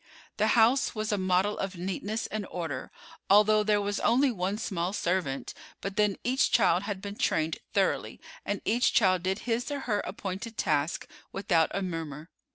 [0.37, 2.89] The house was a model of neatness and order,
[3.29, 8.19] although there was only one small servant; but then each child had been trained thoroughly,
[8.43, 12.31] and each child did his or her appointed task without a murmur.